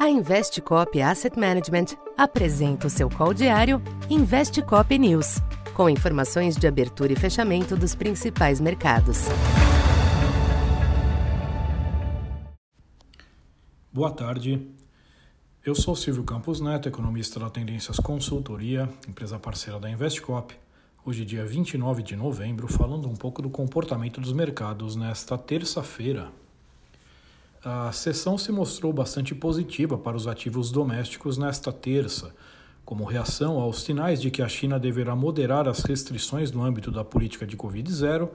[0.00, 5.42] A Investcop Asset Management apresenta o seu call diário Investcop News,
[5.74, 9.26] com informações de abertura e fechamento dos principais mercados.
[13.92, 14.66] Boa tarde.
[15.62, 20.58] Eu sou Silvio Campos Neto, economista da Tendências Consultoria, empresa parceira da Investcop.
[21.04, 26.32] Hoje, dia 29 de novembro, falando um pouco do comportamento dos mercados nesta terça-feira,
[27.62, 32.34] a sessão se mostrou bastante positiva para os ativos domésticos nesta terça,
[32.84, 37.04] como reação aos sinais de que a China deverá moderar as restrições no âmbito da
[37.04, 38.30] política de Covid-0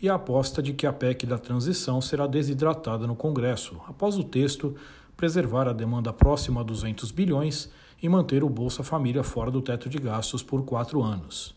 [0.00, 4.22] e a aposta de que a PEC da transição será desidratada no Congresso, após o
[4.22, 4.76] texto
[5.16, 7.68] preservar a demanda próxima a 200 bilhões
[8.00, 11.52] e manter o Bolsa Família fora do teto de gastos por quatro anos.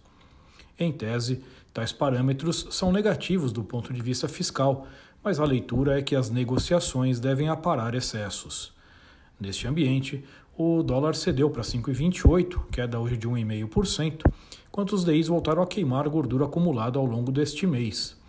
[0.77, 4.87] Em tese, tais parâmetros são negativos do ponto de vista fiscal,
[5.23, 8.73] mas a leitura é que as negociações devem aparar excessos.
[9.39, 10.23] Neste ambiente,
[10.57, 14.21] o dólar cedeu para 5,28, queda hoje de 1,5%,
[14.67, 18.19] enquanto os DIs voltaram a queimar gordura acumulada ao longo deste mês.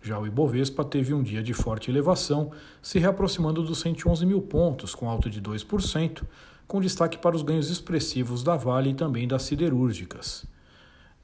[0.00, 4.94] Já o Ibovespa teve um dia de forte elevação, se reaproximando dos 111 mil pontos,
[4.94, 6.22] com alta de 2%,
[6.66, 10.46] com destaque para os ganhos expressivos da Vale e também das siderúrgicas.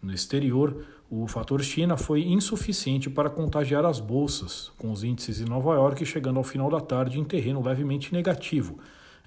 [0.03, 5.45] No exterior, o fator China foi insuficiente para contagiar as bolsas, com os índices em
[5.45, 8.79] Nova York chegando ao final da tarde em terreno levemente negativo,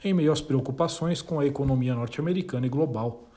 [0.03, 3.29] em meio às preocupações com a economia norte-americana e global.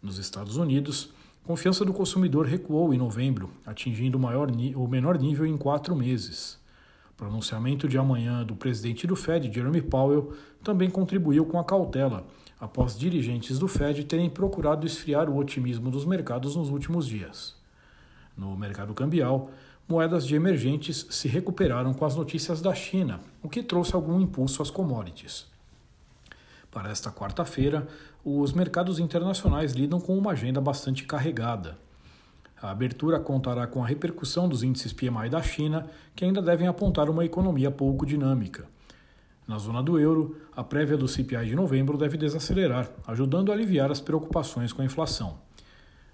[0.00, 1.12] Nos Estados Unidos,
[1.44, 6.58] confiança do consumidor recuou em novembro, atingindo o, maior, o menor nível em quatro meses.
[7.10, 10.32] O pronunciamento de amanhã do presidente do Fed, Jeremy Powell,
[10.62, 12.26] também contribuiu com a cautela,
[12.58, 17.59] após dirigentes do Fed terem procurado esfriar o otimismo dos mercados nos últimos dias.
[18.40, 19.50] No mercado cambial,
[19.86, 24.62] moedas de emergentes se recuperaram com as notícias da China, o que trouxe algum impulso
[24.62, 25.46] às commodities.
[26.70, 27.86] Para esta quarta-feira,
[28.24, 31.76] os mercados internacionais lidam com uma agenda bastante carregada.
[32.62, 37.10] A abertura contará com a repercussão dos índices PMI da China, que ainda devem apontar
[37.10, 38.66] uma economia pouco dinâmica.
[39.46, 43.90] Na zona do euro, a prévia do CPI de novembro deve desacelerar, ajudando a aliviar
[43.90, 45.36] as preocupações com a inflação.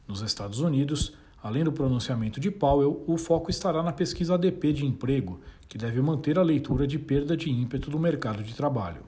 [0.09, 1.15] Nos Estados Unidos,
[1.47, 6.03] Além do pronunciamento de Powell, o foco estará na pesquisa ADP de emprego, que deve
[6.03, 9.03] manter a leitura de perda de ímpeto do mercado de trabalho.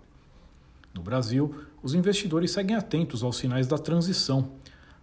[0.94, 4.52] No Brasil, os investidores seguem atentos aos sinais da transição.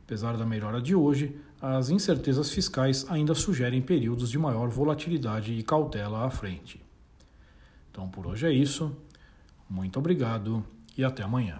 [0.06, 5.62] Apesar da melhora de hoje, as incertezas fiscais ainda sugerem períodos de maior volatilidade e
[5.62, 6.82] cautela à frente.
[7.92, 8.96] Então por hoje é isso.
[9.70, 10.64] Muito obrigado
[10.98, 11.60] e até amanhã.